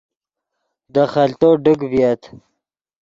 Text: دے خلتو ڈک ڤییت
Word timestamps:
دے 0.93 1.03
خلتو 1.13 1.49
ڈک 1.63 1.79
ڤییت 1.91 2.21